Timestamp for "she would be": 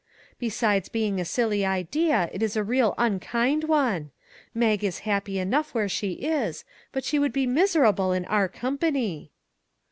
7.03-7.45